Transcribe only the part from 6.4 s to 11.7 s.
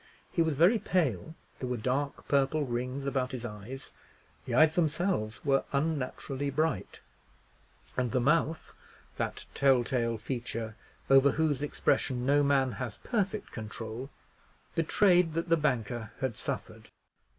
bright: and the mouth—that tell tale feature, over whose